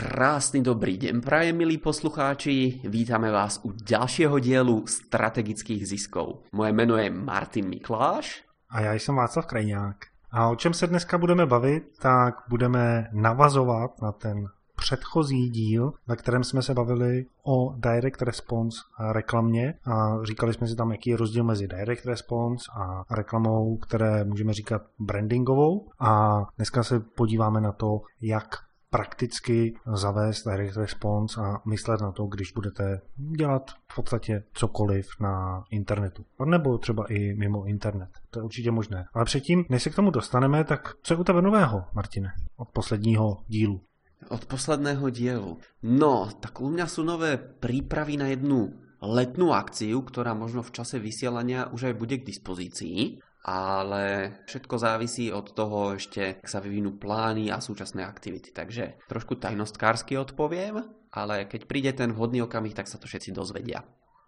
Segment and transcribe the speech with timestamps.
[0.00, 2.80] Krásny dobrý deň praje, milí poslucháči.
[2.88, 6.48] Vítame vás u ďalšieho dielu strategických ziskov.
[6.56, 8.40] Moje meno je Martin Mikláš.
[8.70, 9.96] A já jsem Václav Krajňák.
[10.30, 16.16] A o čem se dneska budeme bavit, tak budeme navazovat na ten předchozí díl, ve
[16.16, 18.80] kterém jsme se bavili o direct response
[19.12, 24.24] reklamě a říkali jsme si tam, jaký je rozdíl mezi direct response a reklamou, které
[24.24, 25.88] můžeme říkat brandingovou.
[25.98, 32.26] A dneska se podíváme na to, jak prakticky zavést direct response a myslet na to,
[32.26, 36.24] když budete dělat v podstatě cokoliv na internetu.
[36.44, 38.10] Nebo třeba i mimo internet.
[38.30, 39.06] To je určitě možné.
[39.14, 42.68] Ale předtím, než se k tomu dostaneme, tak co je u tebe nového, Martine, od
[42.68, 43.80] posledního dílu?
[44.28, 45.58] Od posledného dielu.
[45.82, 48.68] No, tak u mňa sú nové prípravy na jednu
[49.00, 55.32] letnú akciu, ktorá možno v čase vysielania už aj bude k dispozícii ale všetko závisí
[55.32, 58.52] od toho ešte, ak sa vyvinú plány a súčasné aktivity.
[58.52, 63.84] Takže trošku tajnostkársky odpoviem, ale keď príde ten vhodný okamih, tak sa to všetci dozvedia.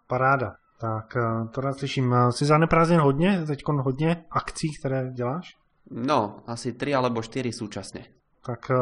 [0.09, 0.57] Paráda.
[0.81, 2.15] Tak eh, to rád slyším.
[2.31, 5.57] Jsi za neprázdnin hodně, teď hodně akcí, které děláš?
[5.91, 8.05] No, asi tři alebo čtyři současně.
[8.47, 8.75] Tak eh,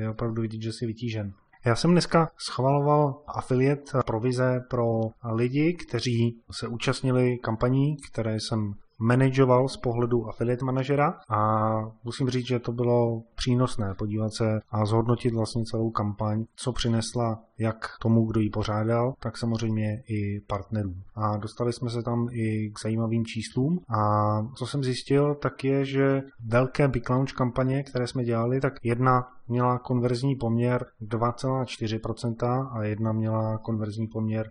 [0.00, 1.32] je opravdu vidět, že jsi vytížen.
[1.66, 4.84] Já jsem dneska schvaloval afiliet provize pro
[5.34, 11.70] lidi, kteří se účastnili kampaní, které jsem manažoval z pohledu affiliate manažera a
[12.04, 17.38] musím říct, že to bylo přínosné podívat se a zhodnotit vlastně celou kampaň, co přinesla
[17.58, 21.02] jak tomu, kdo ji pořádal, tak samozřejmě i partnerům.
[21.14, 25.84] A dostali jsme se tam i k zajímavým číslům a co jsem zjistil, tak je,
[25.84, 32.84] že velké Big Launch kampaně, které jsme dělali, tak jedna měla konverzní poměr 2,4% a
[32.84, 34.50] jedna měla konverzní poměr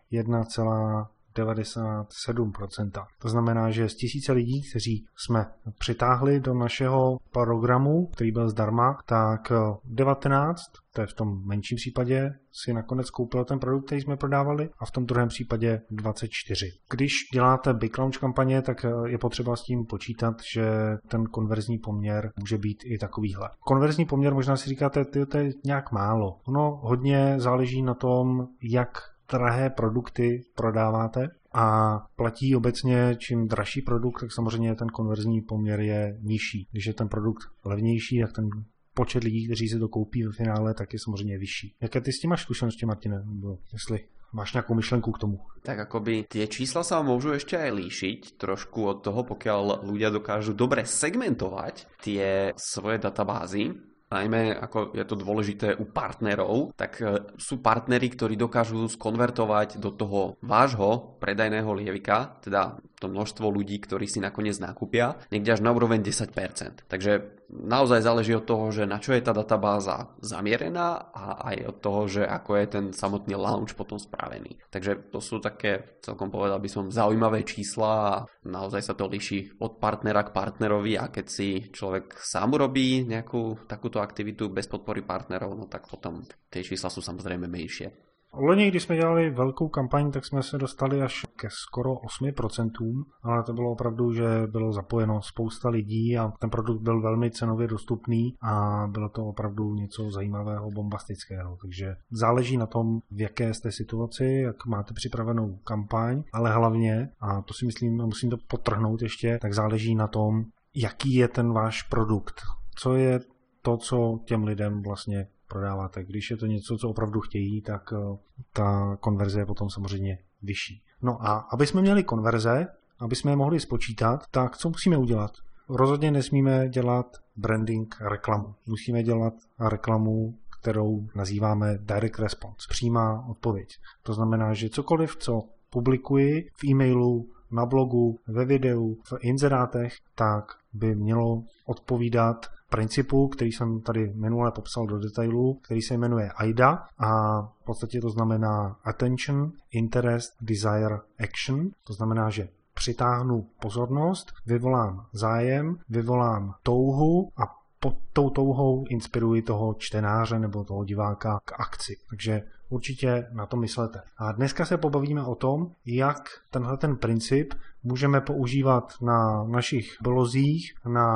[1.35, 3.05] 97%.
[3.21, 5.45] To znamená, že z tisíce lidí, kteří jsme
[5.77, 9.51] přitáhli do našeho programu, který byl zdarma, tak
[9.85, 10.61] 19,
[10.93, 14.85] to je v tom menším případě, si nakonec koupil ten produkt, který jsme prodávali a
[14.85, 16.65] v tom druhém případě 24.
[16.89, 20.65] Když děláte big launch kampaně, tak je potřeba s tím počítat, že
[21.07, 23.49] ten konverzní poměr může být i takovýhle.
[23.59, 26.37] Konverzní poměr možná si říkáte, to je nějak málo.
[26.47, 34.19] Ono hodně záleží na tom, jak drahé produkty prodáváte a platí obecně, čím dražší produkt,
[34.19, 36.67] tak samozřejmě ten konverzní poměr je nižší.
[36.71, 38.49] Když je ten produkt levnější, tak ten
[38.93, 41.75] počet lidí, kteří si to koupí ve finále, tak je samozřejmě vyšší.
[41.81, 43.23] Jaké ty s tím máš zkušenosti, Martine?
[43.25, 45.39] Nebo jestli máš nějakou myšlenku k tomu?
[45.63, 50.53] Tak akoby tie čísla sa môžu ešte aj líšiť trošku od toho, pokiaľ ľudia dokážu
[50.53, 53.73] dobre segmentovať tie svoje databázy
[54.11, 59.89] najmä ako je to dôležité u partnerov, tak e, sú partnery, ktorí dokážu skonvertovať do
[59.93, 65.75] toho vášho predajného lievika, teda to množstvo ľudí, ktorí si nakoniec nakúpia, niekde až na
[65.75, 66.87] úroveň 10%.
[66.87, 71.77] Takže naozaj záleží od toho, že na čo je tá databáza zamierená a aj od
[71.83, 74.57] toho, že ako je ten samotný launch potom spravený.
[74.71, 79.59] Takže to sú také, celkom povedal by som, zaujímavé čísla a naozaj sa to líši
[79.61, 85.05] od partnera k partnerovi a keď si človek sám urobí nejakú takúto aktivitu bez podpory
[85.05, 88.14] partnerov, no tak potom tie čísla sú samozrejme menšie.
[88.37, 93.43] Loni, když jsme dělali velkou kampaň, tak jsme se dostali až ke skoro 8%, ale
[93.43, 98.35] to bylo opravdu, že bylo zapojeno spousta lidí a ten produkt byl velmi cenově dostupný
[98.41, 101.57] a bylo to opravdu něco zajímavého, bombastického.
[101.61, 107.41] Takže záleží na tom, v jaké jste situaci, jak máte připravenou kampaň, ale hlavně, a
[107.41, 110.43] to si myslím, musím to potrhnout ještě, tak záleží na tom,
[110.75, 112.41] jaký je ten váš produkt.
[112.77, 113.19] Co je
[113.61, 116.03] to, co těm lidem vlastně prodáváte.
[116.03, 118.17] Když je to něco, co opravdu chtějí, tak eh,
[118.53, 120.83] ta konverze je potom samozřejmě vyšší.
[121.01, 122.67] No a aby jsme měli konverze,
[122.99, 125.31] aby jsme je mohli spočítat, tak co musíme udělat?
[125.69, 127.05] Rozhodně nesmíme dělat
[127.35, 128.55] branding reklamu.
[128.65, 133.69] Musíme dělat reklamu, kterou nazýváme direct response, přímá odpověď.
[134.03, 140.45] To znamená, že cokoliv, co publikuji v e-mailu, na blogu, ve videu, v inzerátech, tak
[140.73, 146.87] by mělo odpovídat principu, který jsem tady minule popsal do detailu, který se jmenuje AIDA
[146.97, 151.69] a v podstatě to znamená Attention, Interest, Desire, Action.
[151.87, 159.73] To znamená, že přitáhnu pozornost, vyvolám zájem, vyvolám touhu a pod tou touhou inspiruji toho
[159.73, 161.95] čtenáře nebo toho diváka k akci.
[162.09, 164.01] Takže určitě na to myslete.
[164.17, 166.17] A dneska se pobavíme o tom, jak
[166.51, 167.53] tenhle ten princip
[167.83, 171.07] můžeme používat na našich blozích, na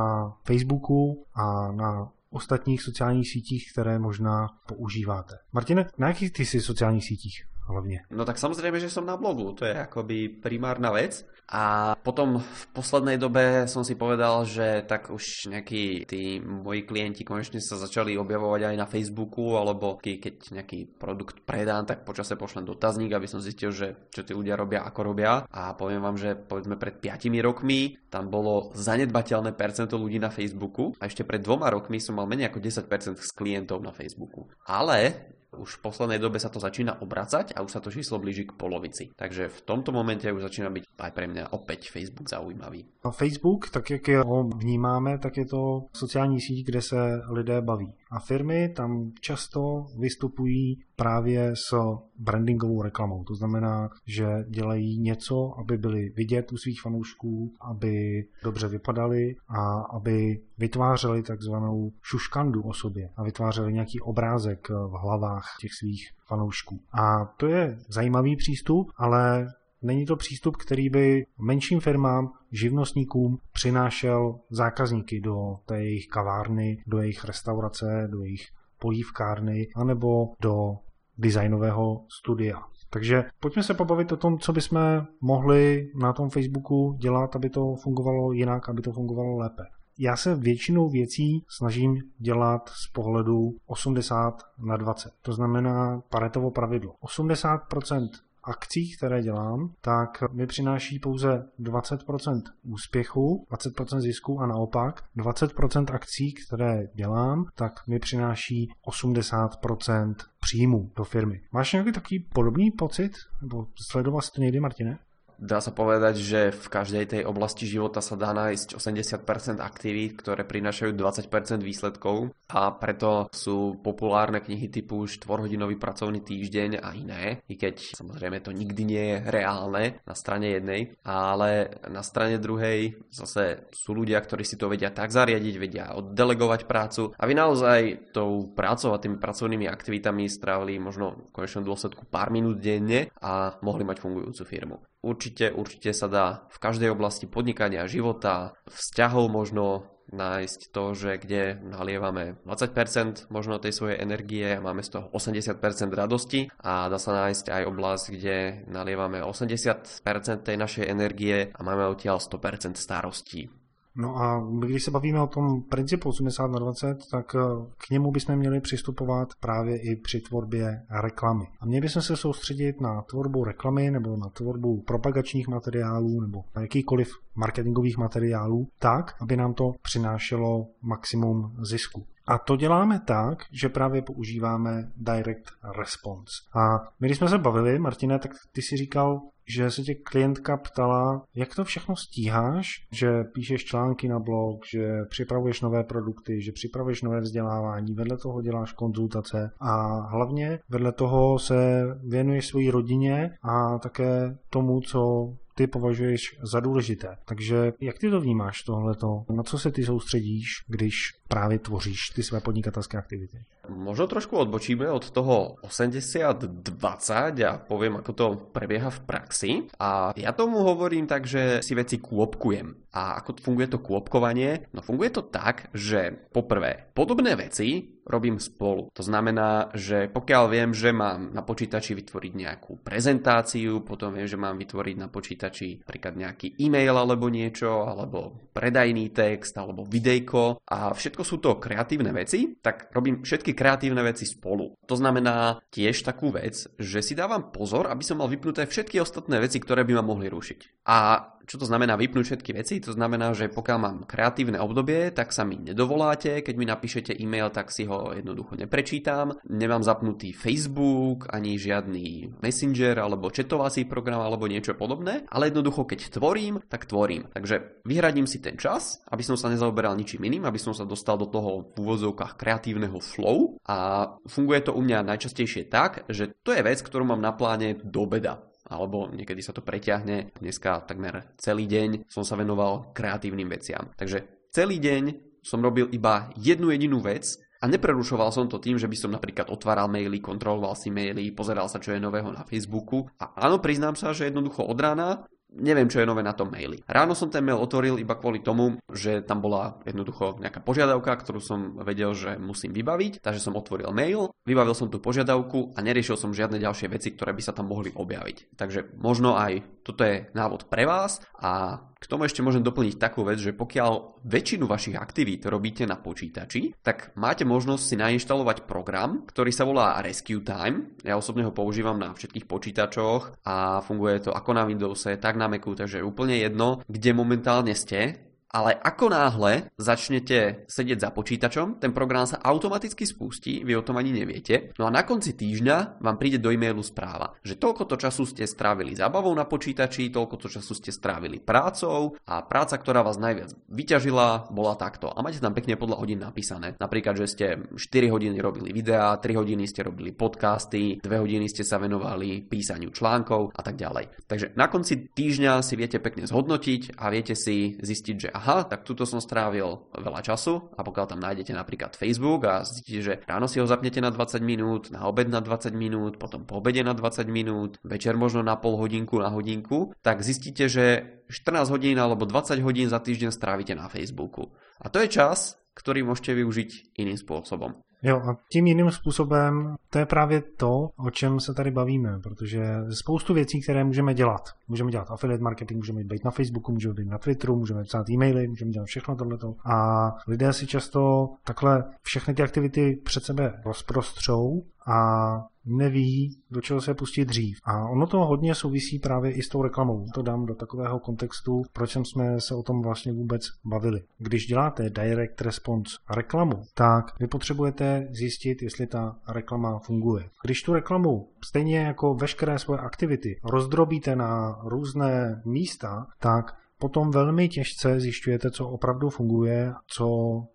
[0.44, 5.36] Facebooku a na ostatních sociálních sítích, které možná používáte.
[5.54, 7.45] Martine, na jakých ty jsi sociálních sítích?
[7.69, 8.01] Hlavně.
[8.12, 11.25] No tak samozrejme, že som na blogu, to je akoby primárna vec.
[11.50, 17.25] A potom v poslednej dobe som si povedal, že tak už nejakí tí moji klienti
[17.25, 22.69] konečne sa začali objavovať aj na Facebooku, alebo keď nejaký produkt predám, tak počase pošlem
[22.69, 25.42] dotazník, aby som zistil, že čo tí ľudia robia, ako robia.
[25.50, 30.94] A poviem vám, že povedzme pred 5 rokmi tam bolo zanedbateľné percento ľudí na Facebooku
[31.01, 34.45] a ešte pred dvoma rokmi som mal menej ako 10% z klientov na Facebooku.
[34.69, 38.46] Ale už v poslednej dobe sa to začína obracať a už sa to číslo blíži
[38.46, 39.10] k polovici.
[39.16, 42.86] Takže v tomto momente už začína byť aj pre mňa opäť Facebook zaujímavý.
[43.04, 47.94] A Facebook, tak jak ho vnímáme, tak je to sociální síť, kde se lidé baví.
[48.12, 51.75] A firmy tam často vystupují právě s
[52.19, 53.24] brandingovou reklamou.
[53.24, 59.81] To znamená, že dělají něco, aby byli vidět u svých fanoušků, aby dobře vypadali a
[59.98, 66.80] aby vytvářeli takzvanou šuškandu o sobě a vytvářeli nějaký obrázek v hlavách těch svých fanoušků.
[66.94, 69.48] A to je zajímavý přístup, ale
[69.81, 75.36] Není to přístup, který by menším firmám, živnostníkům přinášel zákazníky do
[75.66, 78.42] té jejich kavárny, do jejich restaurace, do jejich
[78.80, 80.07] polívkárny, anebo
[80.42, 80.75] do
[81.19, 82.62] designového studia.
[82.89, 84.80] Takže pojďme se pobavit o tom, co bychom
[85.21, 89.63] mohli na tom Facebooku dělat, aby to fungovalo jinak, aby to fungovalo lépe.
[90.01, 95.12] Já se většinou věcí snažím dělat z pohledu 80 na 20.
[95.21, 96.95] To znamená Paretovo pravidlo.
[97.04, 98.10] 80%
[98.44, 106.33] akcí, které dělám, tak mi přináší pouze 20% úspěchu, 20% zisku a naopak 20% akcí,
[106.33, 110.15] které dělám, tak mi přináší 80%
[110.50, 111.42] příjmu do firmy.
[111.51, 113.12] Máš nějaký takový podobný pocit?
[113.42, 114.98] Nebo sledoval jsi to někdy, Martine?
[115.39, 120.44] Dá sa povedať, že v každej tej oblasti života sa dá nájsť 80% aktivít, ktoré
[120.44, 127.56] prinášajú 20% výsledkov a preto sú populárne knihy typu 4-hodinový pracovný týždeň a iné, i
[127.56, 133.71] keď samozrejme to nikdy nie je reálne na strane jednej, ale na strane druhej zase
[133.71, 138.51] sú ľudia, ktorí si to vedia tak zariadiť, vedia oddelegovať prácu a vy naozaj tou
[138.51, 143.88] prácou a tými pracovnými aktivitami strávili možno v konečnom dôsledku pár minút denne a mohli
[143.88, 144.83] mať fungujúcu firmu.
[145.00, 151.62] Určite, určite sa dá v každej oblasti podnikania, života, vzťahov možno nájsť to, že kde
[151.62, 155.62] nalievame 20% možno tej svojej energie a máme z toho 80%
[155.94, 158.38] radosti a dá sa nájsť aj oblasť, kde
[158.68, 160.01] nalievame 80%
[160.46, 163.59] tej našej energie a máme odtiaľ 100% starostí.
[163.95, 167.39] No a když se bavíme o tom principu 80 na 20, tak eh,
[167.77, 171.47] k němu bychom měli přistupovat právě i při tvorbě reklamy.
[171.59, 176.62] A měli bychom se soustředit na tvorbu reklamy nebo na tvorbu propagačních materiálů nebo na
[176.62, 182.06] jakýkoliv marketingových materiálů tak, aby nám to přinášelo maximum zisku.
[182.27, 185.45] A to děláme tak, že právě používáme direct
[185.77, 186.33] response.
[186.53, 190.57] A my, když jsme se bavili, Martine, tak ty si říkal, že se tě klientka
[190.57, 196.51] ptala, jak to všechno stíháš, že píšeš články na blog, že připravuješ nové produkty, že
[196.51, 203.38] připravuješ nové vzdělávání, vedle toho děláš konzultace a hlavně vedle toho se věnuješ své rodině
[203.42, 207.18] a také tomu, co ty považuješ za důležité.
[207.25, 209.25] Takže jak ty to vnímáš tohleto?
[209.36, 210.96] Na co se ty soustředíš, když
[211.30, 213.46] právě tvoříš ty své podnikatelské aktivity?
[213.70, 219.52] Možno trošku odbočíme od toho 80-20 a poviem, ako to prebieha v praxi.
[219.78, 222.90] A ja tomu hovorím tak, že si veci kôpkujem.
[222.90, 224.66] A ako funguje to kôpkovanie?
[224.74, 228.90] No funguje to tak, že poprvé, podobné veci robím spolu.
[228.98, 234.42] To znamená, že pokiaľ viem, že mám na počítači vytvoriť nejakú prezentáciu, potom viem, že
[234.42, 240.89] mám vytvoriť na počítači napríklad nejaký e-mail alebo niečo, alebo predajný text, alebo videjko a
[240.89, 244.76] všetko sú to kreatívne veci, tak robím všetky kreatívne veci spolu.
[244.86, 249.40] To znamená tiež takú vec, že si dávam pozor, aby som mal vypnuté všetky ostatné
[249.40, 250.86] veci, ktoré by ma mohli rušiť.
[250.90, 252.77] A čo to znamená vypnúť všetky veci?
[252.86, 257.50] To znamená, že pokiaľ mám kreatívne obdobie, tak sa mi nedovoláte, keď mi napíšete e-mail,
[257.50, 259.34] tak si ho jednoducho neprečítam.
[259.50, 266.22] Nemám zapnutý Facebook, ani žiadny Messenger alebo četovací program alebo niečo podobné, ale jednoducho keď
[266.22, 267.25] tvorím, tak tvorím.
[267.34, 271.18] Takže vyhradím si ten čas, aby som sa nezaoberal ničím iným, aby som sa dostal
[271.18, 276.53] do toho v úvodzovkách kreatívneho flow a funguje to u mňa najčastejšie tak, že to
[276.53, 280.32] je vec, ktorú mám na pláne do beda alebo niekedy sa to preťahne.
[280.38, 283.90] Dneska takmer celý deň som sa venoval kreatívnym veciam.
[283.98, 285.04] Takže celý deň
[285.42, 287.26] som robil iba jednu jedinú vec
[287.60, 291.68] a neprerušoval som to tým, že by som napríklad otváral maily, kontroloval si maily, pozeral
[291.68, 293.04] sa, čo je nového na Facebooku.
[293.20, 296.82] A áno, priznám sa, že jednoducho od rána neviem, čo je nové na tom maili.
[296.86, 301.41] Ráno som ten mail otvoril iba kvôli tomu, že tam bola jednoducho nejaká požiadavka, ktorú
[301.41, 306.15] som vedel, že musím vybaviť, takže som otvoril mail, vybavil som tú požiadavku a neriešil
[306.15, 308.53] som žiadne ďalšie veci, ktoré by sa tam mohli objaviť.
[308.53, 313.27] Takže možno aj toto je návod pre vás a k tomu ešte môžem doplniť takú
[313.27, 319.27] vec, že pokiaľ väčšinu vašich aktivít robíte na počítači, tak máte možnosť si nainštalovať program,
[319.27, 320.96] ktorý sa volá Rescue Time.
[321.03, 325.51] Ja osobne ho používam na všetkých počítačoch a funguje to ako na Windowse, tak na
[325.51, 331.77] Macu, takže je úplne jedno, kde momentálne ste, ale ako náhle začnete sedieť za počítačom,
[331.77, 334.74] ten program sa automaticky spustí, vy o tom ani neviete.
[334.82, 338.50] No a na konci týždňa vám príde do e-mailu správa, že toľko to času ste
[338.50, 343.53] strávili zábavou na počítači, toľko to času ste strávili prácou a práca, ktorá vás najviac
[343.70, 345.13] vyťažila, bola takto.
[345.13, 346.74] A máte tam pekne podľa hodín napísané.
[346.82, 347.46] Napríklad, že ste
[347.77, 352.89] 4 hodiny robili videá, 3 hodiny ste robili podcasty, 2 hodiny ste sa venovali písaniu
[352.89, 354.25] článkov a tak ďalej.
[354.25, 358.88] Takže na konci týždňa si viete pekne zhodnotiť a viete si zistiť, že aha, tak
[358.88, 363.51] tuto som strávil veľa času a pokiaľ tam nájdete napríklad Facebook a zistíte, že ráno
[363.51, 366.96] si ho zapnete na 20 minút, na obed na 20 minút, potom po obede na
[366.96, 372.24] 20 minút, večer možno na pol hodinku, na hodinku, tak zistíte, že 14 hodín alebo
[372.24, 374.55] 20 hodín za týždeň strávite na Facebooku.
[374.79, 377.84] A to je čas, ktorý môžete využiť iným spôsobom.
[378.03, 382.63] Jo, a tím jiným způsobem to je právě to, o čem se tady bavíme, protože
[383.01, 384.41] spoustu věcí, které můžeme dělat.
[384.68, 388.48] Můžeme dělat affiliate marketing, můžeme být na Facebooku, můžeme být na Twitteru, můžeme psát e-maily,
[388.48, 389.56] můžeme dělat všechno tohleto.
[389.65, 395.29] A lidé si často takhle všechny ty aktivity před sebe rozprostřou a
[395.65, 397.60] neví, do čeho se pustit dřív.
[397.63, 400.05] A ono to hodně souvisí právě i s tou reklamou.
[400.13, 404.01] To dám do takového kontextu, proč jsme se o tom vlastně vůbec bavili.
[404.17, 410.29] Když děláte direct response reklamu, tak vy potřebujete zjistit, jestli ta reklama funguje.
[410.43, 417.50] Když tu reklamu stejně jako veškeré svoje aktivity rozdrobíte na různé místa, tak potom velmi
[417.50, 420.07] těžce zjišťujete, co opravdu funguje, co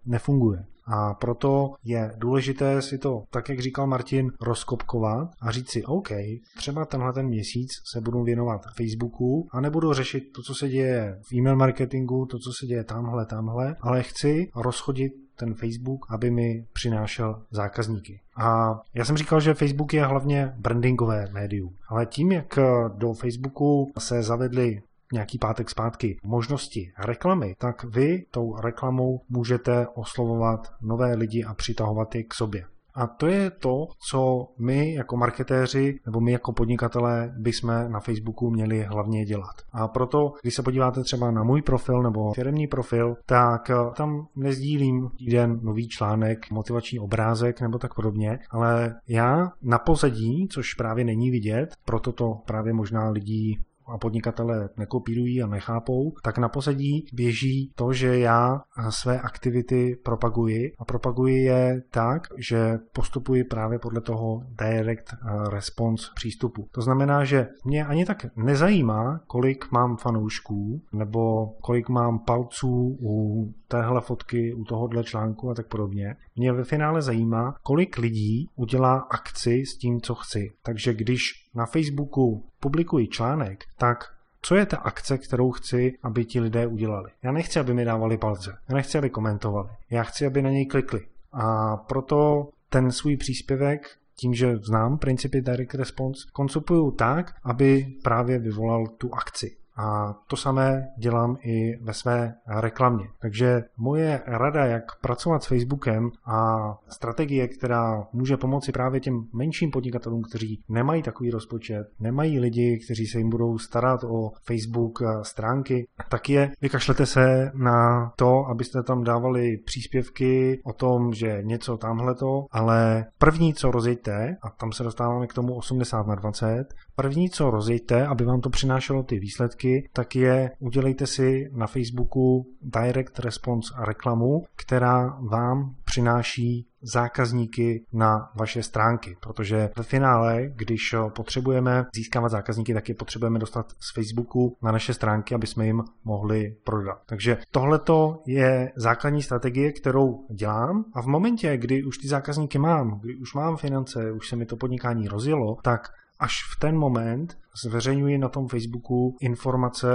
[0.07, 0.65] nefunguje.
[0.87, 6.09] A proto je důležité si to, tak jak říkal Martin, rozkopkovat a říct si, OK,
[6.57, 11.21] třeba tenhle ten měsíc se budu věnovat Facebooku a nebudu řešit to, co se děje
[11.23, 16.31] v e-mail marketingu, to, co se děje tamhle, tamhle, ale chci rozchodit ten Facebook, aby
[16.31, 18.21] mi přinášel zákazníky.
[18.37, 22.59] A já jsem říkal, že Facebook je hlavně brandingové médium, ale tím, jak
[22.97, 24.83] do Facebooku se zavedly
[25.15, 32.15] nějaký pátek zpátky možnosti reklamy, tak vy tou reklamou můžete oslovovat nové lidi a přitahovat
[32.15, 32.65] je k sobě.
[32.95, 38.51] A to je to, co my jako marketéři nebo my jako podnikatelé bychom na Facebooku
[38.51, 39.55] měli hlavně dělat.
[39.73, 44.27] A proto, když se podíváte třeba na můj profil nebo firmní profil, tak eh, tam
[44.37, 51.05] nezdílím jeden nový článek, motivační obrázek nebo tak podobně, ale já na pozadí, což právě
[51.05, 57.07] není vidět, proto to právě možná lidí a podnikatele nekopírují a nechápou, tak na pozadí
[57.13, 58.61] běží to, že já
[58.91, 65.15] své aktivity propaguji a propaguji je tak, že postupuji právě podle toho direct
[65.51, 66.69] response přístupu.
[66.73, 73.53] To znamená, že mě ani tak nezajímá, kolik mám fanoušků nebo kolik mám palců u
[73.69, 76.17] téhle fotky, u tohohle článku a tak podobně.
[76.37, 80.53] Mě ve finále zajímá, kolik lidí udělá akci s tím, co chci.
[80.63, 84.05] Takže když na Facebooku publikuji článek, tak
[84.43, 87.11] co je ta akce, kterou chci, aby ti lidé udělali.
[87.23, 90.67] Já nechci, aby mi dávali palce, já nechci, aby komentovali, já chci, aby na něj
[90.67, 91.01] klikli.
[91.33, 98.39] A proto ten svůj příspěvek tím, že znám principy direct response, koncipuju tak, aby právě
[98.39, 99.57] vyvolal tu akci.
[99.77, 103.05] A to samé dělám i ve své reklamě.
[103.21, 106.57] Takže moje rada, jak pracovat s Facebookem a
[106.89, 113.07] strategie, která může pomoci právě těm menším podnikatelům, kteří nemají takový rozpočet, nemají lidi, kteří
[113.07, 119.05] se jim budou starat o Facebook stránky, tak je vykašlete se na to, abyste tam
[119.05, 125.27] dávali příspěvky o tom, že něco tamhleto, ale první, co rozjeďte, a tam se dostáváme
[125.27, 126.65] k tomu 80 na 20,
[126.97, 132.47] první, co rozjeďte, aby vám to přinášelo ty výsledky, tak je udělejte si na Facebooku
[132.63, 141.87] direct response reklamu, která vám přináší zákazníky na vaše stránky, protože ve finále, když potřebujeme
[141.95, 146.57] získávat zákazníky, tak je potřebujeme dostat z Facebooku na naše stránky, aby jsme jim mohli
[146.65, 146.99] prodat.
[147.07, 153.01] Takže tohleto je základní strategie, kterou dělám a v momentě, kdy už ty zákazníky mám,
[153.01, 157.39] kdy už mám finance, už se mi to podnikání rozjelo, tak až v ten moment
[157.63, 159.87] zveřejňuji na tom Facebooku informace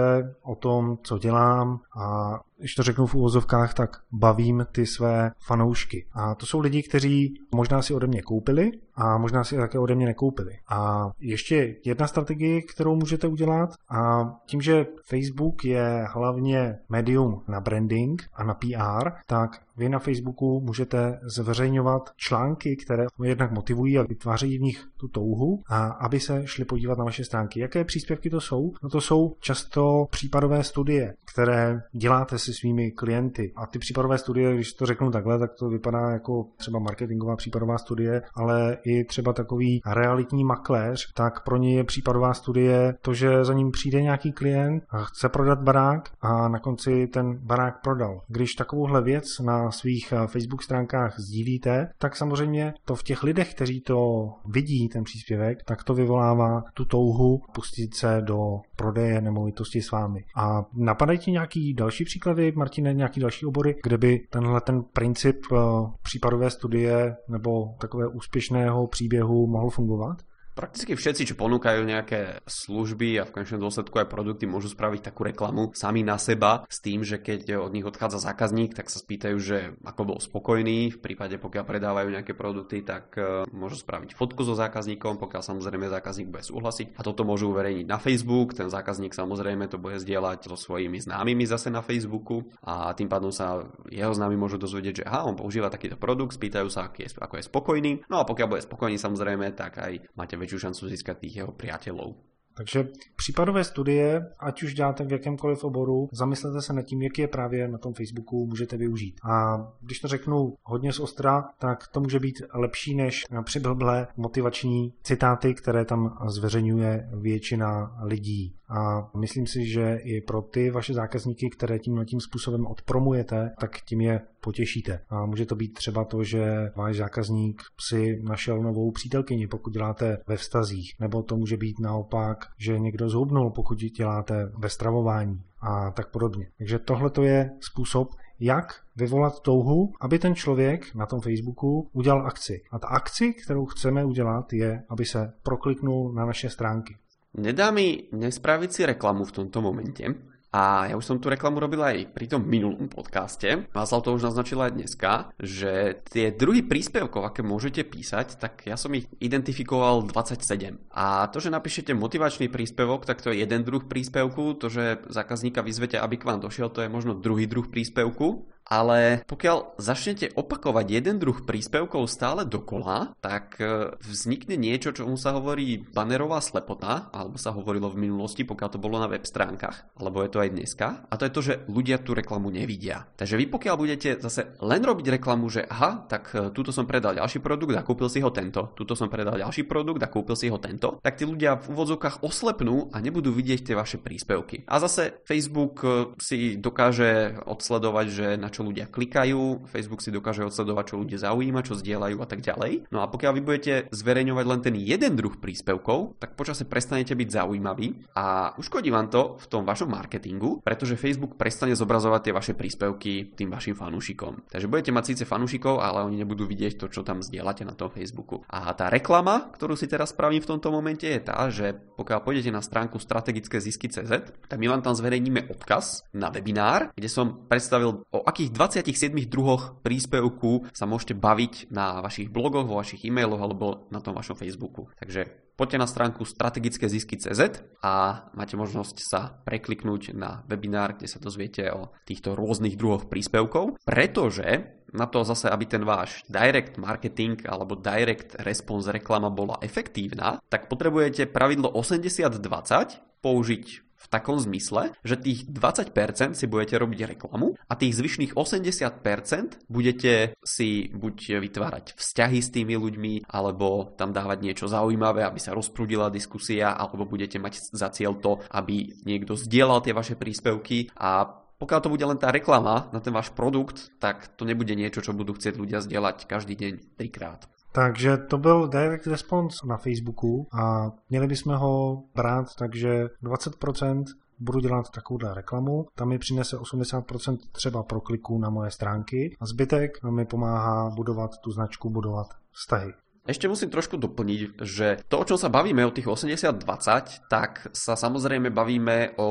[0.41, 6.05] o tom, co dělám a když to řeknu v úvozovkách, tak bavím ty své fanoušky.
[6.13, 9.95] A to jsou lidi, kteří možná si ode mě koupili a možná si také ode
[9.95, 10.57] mě nekoupili.
[10.69, 17.61] A ještě jedna strategie, kterou můžete udělat, a tím, že Facebook je hlavně medium na
[17.61, 24.03] branding a na PR, tak vy na Facebooku můžete zveřejňovat články, které jednak motivují a
[24.03, 27.48] vytvářejí v nich tu touhu, a aby se šli podívat na vaše stránky.
[27.57, 28.71] Jaké příspěvky to jsou?
[28.83, 33.51] No to jsou často případové studie, které děláte se svými klienty.
[33.55, 37.77] A ty případové studie, když to řeknu takhle, tak to vypadá jako třeba marketingová případová
[37.77, 43.45] studie, ale i třeba takový realitní makléř, tak pro ně je případová studie to, že
[43.45, 48.21] za ním přijde nějaký klient a chce prodat barák a na konci ten barák prodal.
[48.27, 53.53] Když takovouhle věc na svých eh, Facebook stránkách sdílíte, tak samozřejmě to v těch lidech,
[53.53, 58.37] kteří to vidí, ten příspěvek, tak to vyvolává tu touhu pustit se do
[58.75, 60.23] prodeje nemovitosti s vámi.
[60.35, 65.41] A napadají ti nějaký další příklady, Martine, nějaký další obory, kde by tenhle ten princip
[65.53, 65.57] eh,
[66.03, 70.17] případové studie nebo takové úspěšného příběhu mohl fungovat?
[70.59, 75.23] Prakticky všetci, čo ponúkajú nejaké služby a v konečnom dôsledku aj produkty, môžu spraviť takú
[75.23, 79.37] reklamu sami na seba s tým, že keď od nich odchádza zákazník, tak sa spýtajú,
[79.39, 80.91] že ako bol spokojný.
[80.91, 85.87] V prípade, pokiaľ predávajú nejaké produkty, tak uh, môžu spraviť fotku so zákazníkom, pokiaľ samozrejme
[85.87, 86.99] zákazník bude súhlasiť.
[86.99, 88.51] A toto môžu uverejniť na Facebook.
[88.51, 93.31] Ten zákazník samozrejme to bude zdieľať so svojimi známymi zase na Facebooku a tým pádom
[93.31, 97.47] sa jeho známi môžu dozvedieť, že aha, on používa takýto produkt, spýtajú sa, ako je
[97.47, 97.91] spokojný.
[98.11, 102.17] No a pokiaľ bude spokojný samozrejme, tak aj máte väčšiu šancu získat tých jeho priateľov.
[102.57, 107.27] Takže případové studie, ať už děláte v jakémkoliv oboru, zamyslete se nad tím, jaký je
[107.27, 109.15] právě na tom Facebooku můžete využít.
[109.23, 114.93] A když to řeknu hodně z ostra, tak to může být lepší než přiblblé motivační
[115.03, 118.58] citáty, které tam zveřejňuje většina lidí.
[118.69, 123.81] A myslím si, že i pro ty vaše zákazníky, které tím tím způsobem odpromujete, tak
[123.81, 124.99] tím je potěšíte.
[125.09, 130.17] A může to být třeba to, že váš zákazník si našel novou přítelkyni, pokud děláte
[130.27, 135.91] ve vztazích, nebo to může být naopak, že někdo zhubnul, pokud děláte ve stravování a
[135.91, 136.47] tak podobně.
[136.57, 138.09] Takže tohle to je způsob,
[138.39, 142.61] jak vyvolat touhu, aby ten člověk na tom Facebooku udělal akci.
[142.71, 146.97] A ta akci, kterou chceme udělat, je, aby se prokliknul na naše stránky.
[147.37, 150.29] Nedá mi nespraviť si reklamu v tomto momente.
[150.49, 153.69] A ja už som tú reklamu robil aj pri tom minulom podcaste.
[153.69, 158.73] Václav to už naznačil aj dneska, že tie druhy príspevkov, aké môžete písať, tak ja
[158.73, 160.89] som ich identifikoval 27.
[160.89, 164.57] A to, že napíšete motivačný príspevok, tak to je jeden druh príspevku.
[164.57, 169.25] To, že zákazníka vyzvete, aby k vám došiel, to je možno druhý druh príspevku ale
[169.25, 175.81] pokiaľ začnete opakovať jeden druh príspevkov stále dokola, tak e, vznikne niečo, čomu sa hovorí
[175.81, 180.29] banerová slepota, alebo sa hovorilo v minulosti, pokiaľ to bolo na web stránkach, alebo je
[180.29, 180.87] to aj dneska.
[181.09, 183.09] A to je to, že ľudia tú reklamu nevidia.
[183.17, 187.17] Takže vy pokiaľ budete zase len robiť reklamu, že aha, tak e, túto som predal
[187.17, 190.45] ďalší produkt a kúpil si ho tento, túto som predal ďalší produkt a kúpil si
[190.53, 194.69] ho tento, tak tí ľudia v úvodzovkách oslepnú a nebudú vidieť tie vaše príspevky.
[194.69, 200.11] A zase Facebook e, si dokáže odsledovať, že na čo čo ľudia klikajú, Facebook si
[200.11, 202.91] dokáže odsledovať, čo ľudia zaujíma, čo zdieľajú a tak ďalej.
[202.91, 207.29] No a pokiaľ vy budete zverejňovať len ten jeden druh príspevkov, tak počase prestanete byť
[207.39, 212.53] zaujímaví a uškodí vám to v tom vašom marketingu, pretože Facebook prestane zobrazovať tie vaše
[212.59, 214.51] príspevky tým vašim fanúšikom.
[214.51, 217.87] Takže budete mať síce fanúšikov, ale oni nebudú vidieť to, čo tam zdieľate na tom
[217.87, 218.43] Facebooku.
[218.51, 222.51] A tá reklama, ktorú si teraz spravím v tomto momente, je tá, že pokiaľ pôjdete
[222.51, 228.03] na stránku strategické zisky.cz, tak my vám tam zverejníme odkaz na webinár, kde som predstavil
[228.09, 233.41] o akých akých 27 druhoch príspevku sa môžete baviť na vašich blogoch, vo vašich e-mailoch
[233.41, 234.89] alebo na tom vašom Facebooku.
[234.97, 241.21] Takže poďte na stránku strategické zisky.cz a máte možnosť sa prekliknúť na webinár, kde sa
[241.21, 247.45] dozviete o týchto rôznych druhoch príspevkov, pretože na to zase, aby ten váš direct marketing
[247.45, 255.19] alebo direct response reklama bola efektívna, tak potrebujete pravidlo 80-20 použiť v takom zmysle, že
[255.19, 255.91] tých 20%
[256.33, 262.79] si budete robiť reklamu a tých zvyšných 80% budete si buď vytvárať vzťahy s tými
[262.79, 268.15] ľuďmi, alebo tam dávať niečo zaujímavé, aby sa rozprudila diskusia, alebo budete mať za cieľ
[268.17, 271.27] to, aby niekto zdieľal tie vaše príspevky a
[271.59, 275.11] pokiaľ to bude len tá reklama na ten váš produkt, tak to nebude niečo, čo
[275.11, 277.51] budú chcieť ľudia zdieľať každý deň trikrát.
[277.71, 284.03] Takže to byl direct response na Facebooku a měli bychom ho brát takže 20%
[284.39, 289.45] budu dělat takovouhle reklamu, tam mi přinese 80% třeba pro kliků na moje stránky a
[289.45, 292.93] zbytek mi pomáhá budovat tu značku, budovat vztahy.
[293.29, 297.93] Ešte musím trošku doplniť, že to, o čom sa bavíme o tých 80-20, tak sa
[297.93, 299.29] samozrejme bavíme o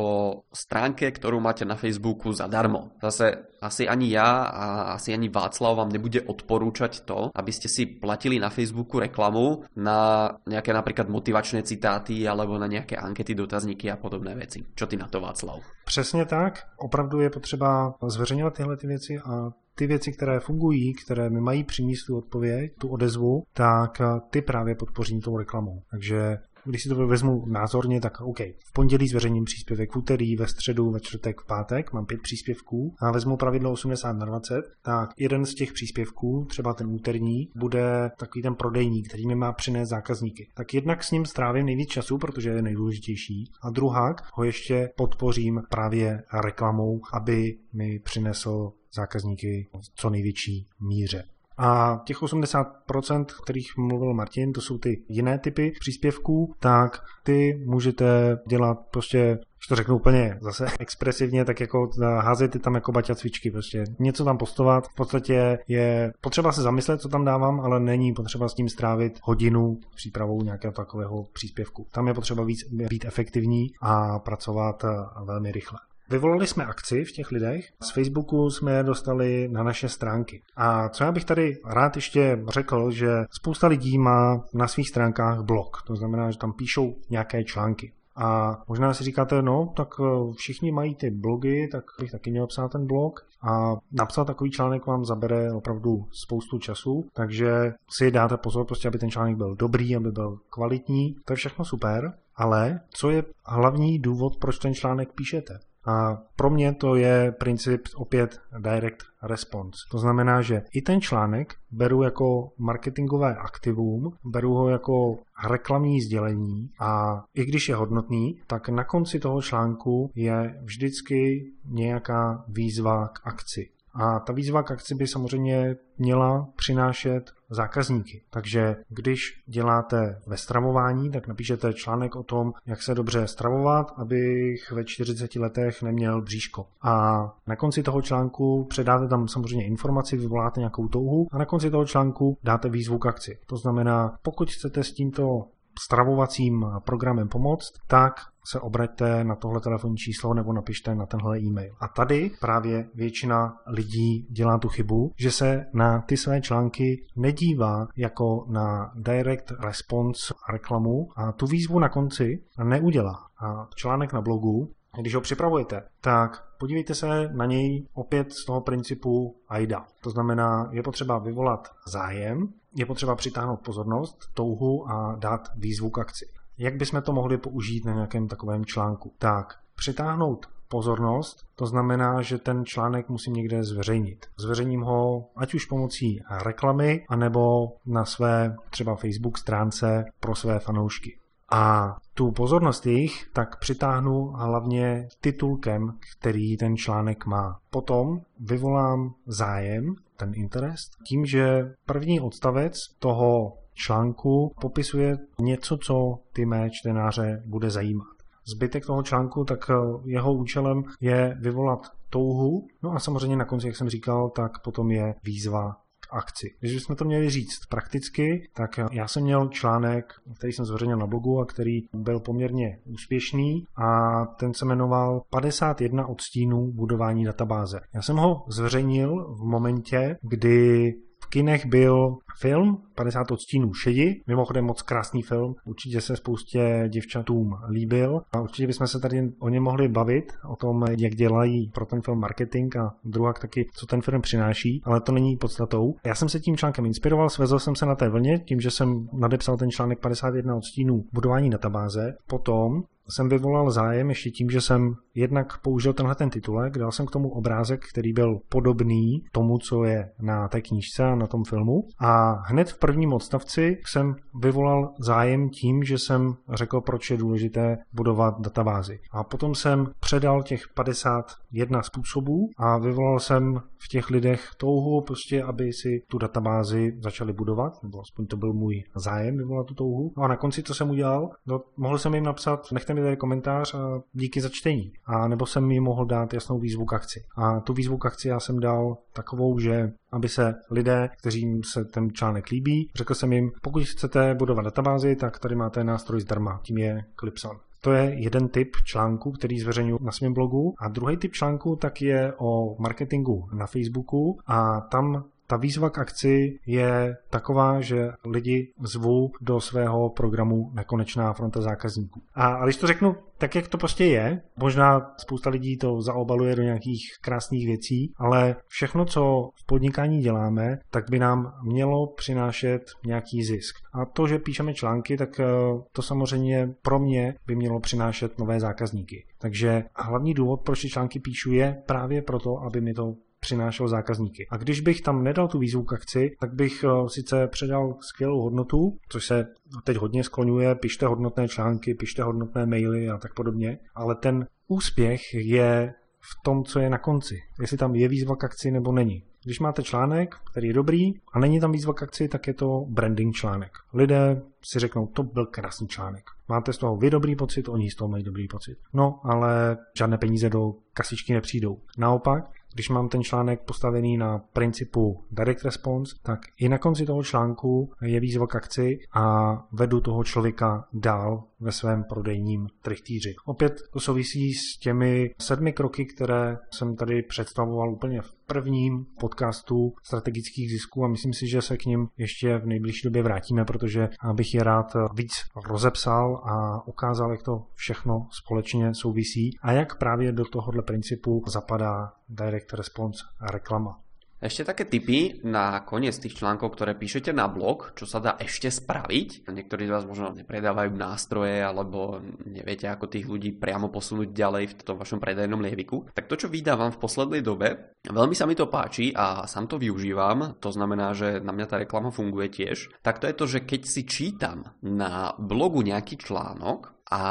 [0.54, 2.94] stránke, ktorú máte na Facebooku zadarmo.
[3.02, 7.98] Zase asi ani ja a asi ani Václav vám nebude odporúčať to, aby ste si
[7.98, 13.98] platili na Facebooku reklamu na nejaké napríklad motivačné citáty alebo na nejaké ankety, dotazníky a
[13.98, 14.62] podobné veci.
[14.78, 15.58] Čo ty na to, Václav?
[15.84, 16.62] Přesně tak.
[16.78, 21.64] Opravdu je potřeba zveřejňovat tyhle ty věci a ty věci, které fungují, které mi mají
[21.64, 25.82] přinést tu odpověď, tu odezvu, tak ty právě podpořím tou reklamou.
[25.90, 28.38] Takže když si to vezmu názorně, tak OK.
[28.38, 32.94] V pondělí zveřejním příspěvek, v úterý, ve středu, ve čtvrtek, v pátek, mám pět příspěvků
[33.00, 38.10] a vezmu pravidlo 80 na 20, tak jeden z těch příspěvků, třeba ten úterní, bude
[38.18, 40.48] takový ten prodejní, který mi má přinést zákazníky.
[40.54, 45.62] Tak jednak s ním strávím nejvíc času, protože je nejdůležitější, a druhák ho ještě podpořím
[45.68, 51.24] právě reklamou, aby mi přinesl zákazníky v co největší míře.
[51.60, 57.62] A těch 80%, o kterých mluvil Martin, to jsou ty jiné typy příspěvků, tak ty
[57.66, 63.14] můžete dělat prostě když to řeknu úplně zase expresivně, tak jako házejte tam jako baťa
[63.14, 64.88] cvičky, prostě něco tam postovat.
[64.88, 69.18] V podstatě je potřeba se zamyslet, co tam dávám, ale není potřeba s tím strávit
[69.22, 71.86] hodinu přípravou nějakého takového příspěvku.
[71.92, 74.84] Tam je potřeba víc být efektivní a pracovat
[75.24, 75.78] velmi rychle.
[76.10, 80.42] Vyvolali jsme akci v těch lidech, z Facebooku jsme je dostali na naše stránky.
[80.56, 85.40] A co já bych tady rád ještě řekl, že spousta lidí má na svých stránkách
[85.42, 87.92] blog, to znamená, že tam píšou nějaké články.
[88.16, 92.46] A možná si říkáte, no, tak eh, všichni mají ty blogy, tak bych taky měl
[92.46, 93.26] psát ten blog.
[93.42, 98.98] A napsat takový článek vám zabere opravdu spoustu času, takže si dáte pozor, prostě, aby
[98.98, 101.16] ten článek byl dobrý, aby byl kvalitní.
[101.24, 105.58] To je všechno super, ale co je hlavní důvod, proč ten článek píšete?
[105.88, 109.78] A pro mě to je princip opět direct response.
[109.90, 116.70] To znamená, že i ten článek beru jako marketingové aktivum, beru ho jako reklamní sdělení
[116.80, 123.26] a i když je hodnotný, tak na konci toho článku je vždycky nějaká výzva k
[123.26, 123.68] akci.
[123.94, 128.22] A ta výzva k akci by samozřejmě měla přinášet zákazníky.
[128.30, 134.72] Takže když děláte ve stravování, tak napíšete článek o tom, jak se dobře stravovat, abych
[134.72, 136.66] ve 40 letech neměl bříško.
[136.82, 141.70] A na konci toho článku předáte tam samozřejmě informaci, vyvoláte nějakou touhu a na konci
[141.70, 143.38] toho článku dáte výzvu k akci.
[143.46, 145.44] To znamená, pokud chcete s tímto
[145.84, 148.14] stravovacím programem pomoct, tak
[148.50, 151.74] se obraťte na tohle telefonní číslo nebo napište na tenhle e-mail.
[151.80, 157.86] A tady právě většina lidí dělá tu chybu, že se na ty své články nedívá
[157.96, 163.26] jako na direct response reklamu a tu výzvu na konci neudělá.
[163.44, 168.60] A článek na blogu když ho připravujete, tak podívejte se na něj opět z toho
[168.60, 169.86] principu AIDA.
[170.02, 175.98] To znamená, je potřeba vyvolat zájem, je potřeba přitáhnout pozornost, touhu a dát výzvu k
[175.98, 176.26] akci.
[176.58, 179.12] Jak bychom to mohli použít na nějakém takovém článku?
[179.18, 184.26] Tak, přitáhnout pozornost, to znamená, že ten článek musím někde zveřejnit.
[184.38, 191.18] Zveřejním ho ať už pomocí reklamy, anebo na své třeba Facebook stránce pro své fanoušky.
[191.50, 197.58] A tu pozornost jejich tak přitáhnu hlavně titulkem, který ten článek má.
[197.70, 206.46] Potom vyvolám zájem, ten interest, tím, že první odstavec toho článku popisuje něco, co ty
[206.46, 208.18] mé čtenáře bude zajímat.
[208.54, 213.66] Zbytek toho článku, tak eh, jeho účelem je vyvolat touhu, no a samozřejmě na konci,
[213.66, 215.76] jak jsem říkal, tak potom je výzva
[216.10, 216.46] akci.
[216.60, 220.04] Když bychom to měli říct prakticky, tak já jsem měl článek,
[220.38, 226.06] který jsem zveřejnil na blogu a který byl poměrně úspěšný a ten se jmenoval 51
[226.06, 227.80] odstínů budování databáze.
[227.94, 230.94] Já jsem ho zveřejnil v momentě, kdy
[231.28, 238.20] kinech byl film 50 odstínů šedi, mimochodem moc krásný film, určitě se spoustě děvčatům líbil
[238.32, 242.02] a určitě bychom se tady o něm mohli bavit, o tom, jak dělají pro ten
[242.02, 245.94] film marketing a druhá taky, co ten film přináší, ale to není podstatou.
[246.06, 249.08] Já jsem se tím článkem inspiroval, svezl jsem se na té vlně, tím, že jsem
[249.12, 252.14] nadepsal ten článek 51 odstínů budování databáze.
[252.26, 257.06] Potom jsem vyvolal zájem ještě tím, že jsem jednak použil tenhle ten titulek, dal jsem
[257.06, 261.44] k tomu obrázek, který byl podobný tomu, co je na té knížce a na tom
[261.44, 261.84] filmu.
[262.00, 267.76] A hned v prvním odstavci jsem vyvolal zájem tím, že jsem řekl, proč je důležité
[267.92, 268.98] budovat databázy.
[269.10, 275.42] A potom jsem předal těch 51 způsobů a vyvolal jsem v těch lidech touhu, prostě,
[275.42, 280.12] aby si tu databázi začali budovat, nebo aspoň to byl můj zájem vyvolat tu touhu.
[280.16, 283.16] No a na konci, co jsem udělal, no, mohl jsem jim napsat, nechte mi tady
[283.16, 284.92] komentář a díky za čtení.
[285.06, 287.24] A nebo jsem mi mohl dát jasnou výzvu k akci.
[287.36, 291.84] A tu výzvu k akci já jsem dal takovou, že aby se lidé, kteřím se
[291.84, 296.60] ten článek líbí, řekl jsem jim, pokud chcete budovat databázi, tak tady máte nástroj zdarma,
[296.62, 297.56] tím je Clipson.
[297.80, 300.74] To je jeden typ článku, který zveřejňuji na svém blogu.
[300.78, 305.98] A druhý typ článku tak je o marketingu na Facebooku a tam ta výzva k
[305.98, 312.22] akci je taková, že lidi zvu do svého programu nekonečná fronta zákazníků.
[312.34, 316.62] A, když to řeknu tak, jak to prostě je, možná spousta lidí to zaobaluje do
[316.62, 323.44] nějakých krásných věcí, ale všechno, co v podnikání děláme, tak by nám mělo přinášet nějaký
[323.44, 323.76] zisk.
[323.92, 325.44] A to, že píšeme články, tak eh,
[325.92, 329.26] to samozřejmě pro mě by mělo přinášet nové zákazníky.
[329.38, 334.46] Takže hlavní důvod, proč články píšu, je právě proto, aby mi to přinášel zákazníky.
[334.50, 338.40] A když bych tam nedal tu výzvu k akci, tak bych eh, sice předal skvělou
[338.40, 339.46] hodnotu, což se
[339.84, 345.34] teď hodně skloňuje, pište hodnotné články, pište hodnotné maily a tak podobně, ale ten úspěch
[345.34, 347.38] je v tom, co je na konci.
[347.60, 349.24] Jestli tam je výzva k akci nebo není.
[349.44, 352.84] Když máte článek, který je dobrý a není tam výzva k akci, tak je to
[352.88, 353.72] branding článek.
[353.94, 356.24] Lidé si řeknou, to byl krásný článek.
[356.48, 358.78] Máte z toho vy dobrý pocit, oni z toho mají dobrý pocit.
[358.92, 361.78] No, ale žádné peníze do kasičky nepřijdou.
[361.98, 362.44] Naopak,
[362.78, 367.92] když mám ten článek postavený na principu direct response, tak i na konci toho článku
[368.02, 373.34] je výzva k akci a vedu toho člověka dál ve svém prodejním trichtýři.
[373.44, 379.92] Opět to souvisí s těmi sedmi kroky, které jsem tady představoval úplně v prvním podcastu
[380.02, 384.08] strategických zisků a myslím si, že se k ním ještě v nejbližší době vrátíme, protože
[384.32, 385.32] bych je rád víc
[385.66, 392.12] rozepsal a ukázal, jak to všechno společně souvisí a jak právě do tohohle principu zapadá
[392.28, 394.00] direct response reklama.
[394.38, 398.70] Ešte také tipy na koniec tých článkov, ktoré píšete na blog, čo sa dá ešte
[398.70, 399.50] spraviť.
[399.50, 404.86] Niektorí z vás možno nepredávajú nástroje alebo neviete, ako tých ľudí priamo posunúť ďalej v
[404.86, 406.06] tom vašom predajnom lieviku.
[406.14, 409.74] Tak to, čo vydávam v poslednej dobe, veľmi sa mi to páči a sám to
[409.74, 413.66] využívam, to znamená, že na mňa tá reklama funguje tiež, tak to je to, že
[413.66, 417.22] keď si čítam na blogu nejaký článok a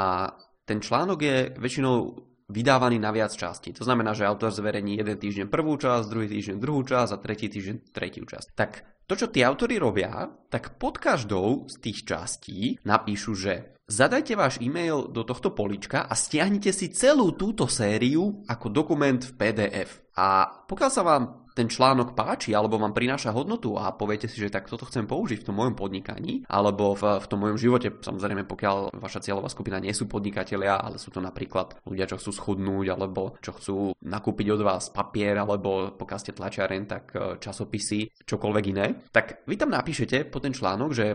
[0.67, 3.75] ten článok je väčšinou vydávaný na viac častí.
[3.75, 7.47] To znamená, že autor zverejní jeden týždeň prvú časť, druhý týždeň druhú časť a tretí
[7.51, 8.47] týždeň tretiu časť.
[8.55, 8.71] Tak
[9.07, 14.59] to, čo tí autory robia, tak pod každou z tých častí napíšu, že zadajte váš
[14.59, 20.03] e-mail do tohto polička a stiahnite si celú túto sériu ako dokument v PDF.
[20.19, 24.53] A pokiaľ sa vám ten článok páči alebo vám prináša hodnotu a poviete si, že
[24.53, 28.45] tak toto chcem použiť v tom mojom podnikaní alebo v, v tom mojom živote, samozrejme
[28.45, 32.93] pokiaľ vaša cieľová skupina nie sú podnikatelia, ale sú to napríklad ľudia, čo chcú schudnúť
[32.93, 38.65] alebo čo chcú nakúpiť od vás papier alebo pokiaľ ste tlačiaren, tak e, časopisy, čokoľvek
[38.69, 41.07] iné, tak vy tam napíšete po ten článok, že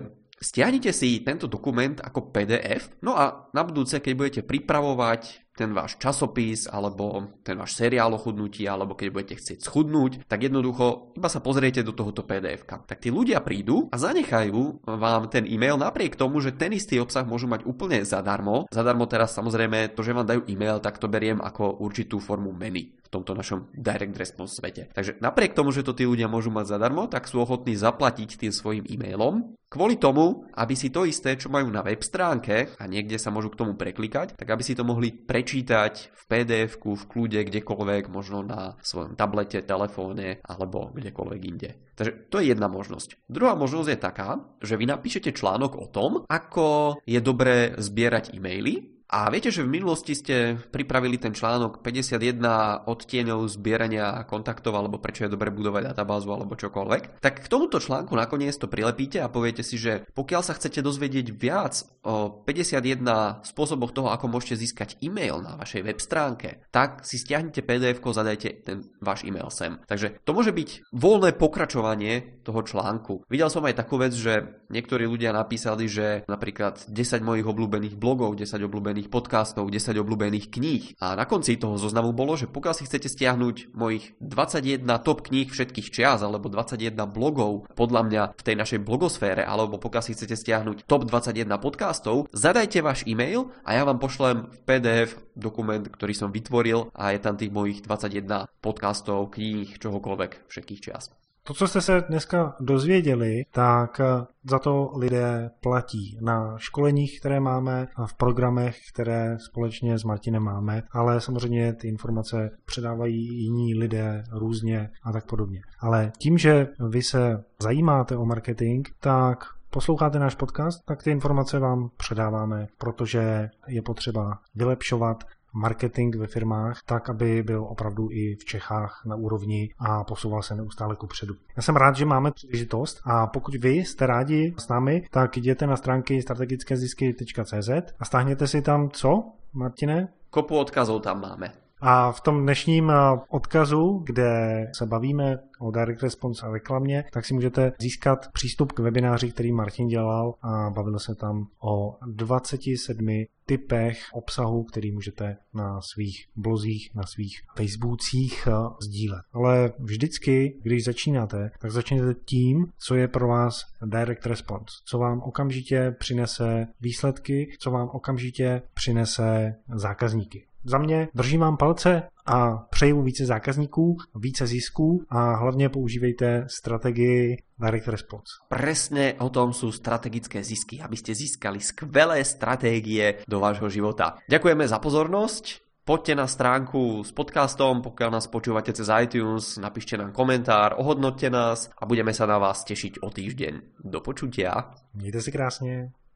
[0.43, 6.01] Stiahnite si tento dokument ako PDF, no a na budúce, keď budete pripravovať ten váš
[6.01, 11.29] časopis alebo ten váš seriál o chudnutí alebo keď budete chcieť schudnúť, tak jednoducho iba
[11.29, 12.77] sa pozriete do tohoto pdf -ka.
[12.89, 17.25] Tak tí ľudia prídu a zanechajú vám ten e-mail napriek tomu, že ten istý obsah
[17.29, 18.67] môžu mať úplne zadarmo.
[18.73, 23.02] Zadarmo teraz samozrejme to, že vám dajú e-mail, tak to beriem ako určitú formu meny
[23.13, 24.89] tomto našom direct response svete.
[24.97, 28.53] Takže napriek tomu, že to tí ľudia môžu mať zadarmo, tak sú ochotní zaplatiť tým
[28.57, 33.17] svojim e-mailom kvôli tomu, aby si to isté, čo majú na web stránke a niekde
[33.17, 37.05] sa môžu k tomu preklikať, tak aby si to mohli pre prečítať v pdf v
[37.11, 41.75] kľude, kdekoľvek, možno na svojom tablete, telefóne alebo kdekoľvek inde.
[41.99, 43.19] Takže to je jedna možnosť.
[43.27, 44.31] Druhá možnosť je taká,
[44.63, 49.77] že vy napíšete článok o tom, ako je dobré zbierať e-maily a viete, že v
[49.77, 56.33] minulosti ste pripravili ten článok 51 odtieňov zbierania kontaktov alebo prečo je dobre budovať databázu
[56.33, 57.21] alebo čokoľvek.
[57.21, 61.29] Tak k tomuto článku nakoniec to prilepíte a poviete si, že pokiaľ sa chcete dozvedieť
[61.29, 67.21] viac o 51 spôsoboch toho, ako môžete získať e-mail na vašej web stránke, tak si
[67.21, 69.77] stiahnite PDF, zadajte ten váš e-mail sem.
[69.85, 73.29] Takže to môže byť voľné pokračovanie toho článku.
[73.29, 78.41] Videl som aj takú vec, že niektorí ľudia napísali, že napríklad 10 mojich obľúbených blogov,
[78.41, 80.85] 10 obľúbených obľúbených podcastov, 10 obľúbených kníh.
[81.03, 85.51] A na konci toho zoznamu bolo, že pokiaľ si chcete stiahnuť mojich 21 top kníh
[85.51, 90.39] všetkých čias alebo 21 blogov podľa mňa v tej našej blogosfére alebo pokiaľ si chcete
[90.39, 96.15] stiahnuť top 21 podcastov, zadajte váš e-mail a ja vám pošlem v PDF dokument, ktorý
[96.15, 101.22] som vytvoril a je tam tých mojich 21 podcastov, kníh, čohokoľvek všetkých čias.
[101.45, 107.41] To, co jste se dneska dozvěděli, tak eh, za to lidé platí na školeních, které
[107.41, 113.75] máme, a v programech, které společně s Martinem máme, ale samozřejmě ty informace předávají jiní
[113.75, 115.61] lidé různě a tak podobně.
[115.81, 121.59] Ale tím, že vy se zajímáte o marketing, tak posloucháte náš podcast, tak ty informace
[121.59, 128.45] vám předáváme, protože je potřeba vylepšovat marketing ve firmách tak, aby byl opravdu i v
[128.45, 131.35] Čechách na úrovni a posouval se neustále ku předu.
[131.57, 135.67] Já jsem rád, že máme příležitost a pokud vy jste rádi s námi, tak jděte
[135.67, 140.09] na stránky strategickézisky.cz a stáhněte si tam co, Martine?
[140.31, 141.62] Kopu odkazů tam máme.
[141.85, 142.95] A v tom dnešním eh,
[143.29, 148.79] odkazu, kde se bavíme o direct response a reklamě, tak si můžete získat přístup k
[148.79, 155.81] webináři, který Martin dělal a bavil se tam o 27 typech obsahu, který můžete na
[155.81, 159.23] svých blozích, na svých Facebookích eh, sdílet.
[159.33, 165.21] Ale vždycky, když začínáte, tak začněte tím, co je pro vás direct response, co vám
[165.21, 170.47] okamžitě přinese výsledky, co vám okamžitě přinese zákazníky.
[170.65, 177.37] Za mě držím vám palce a přeju více zákazníků, více zisků a hlavně používejte strategii
[177.59, 178.31] Direct Response.
[178.49, 184.23] Presne o tom sú strategické zisky, aby ste získali skvelé stratégie do vášho života.
[184.31, 185.63] Ďakujeme za pozornosť.
[185.83, 191.75] Poďte na stránku s podcastom, pokiaľ nás počúvate cez iTunes, napíšte nám komentár, ohodnoťte nás
[191.75, 193.83] a budeme sa na vás tešiť o týždeň.
[193.83, 194.79] Do počutia.
[194.95, 196.02] Mějte si krásně.